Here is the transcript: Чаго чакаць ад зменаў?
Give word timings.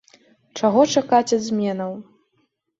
Чаго 0.59 0.81
чакаць 0.95 1.35
ад 1.39 1.45
зменаў? 1.51 1.97